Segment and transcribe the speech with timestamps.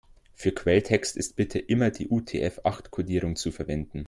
[0.33, 3.99] Für Quelltext ist bitte immer die UTF-acht-Kodierung zu verwenden.